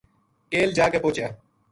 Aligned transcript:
کیل 0.51 0.69
جا 0.77 0.87
کے 0.91 0.99
پوہچیا 1.03 1.27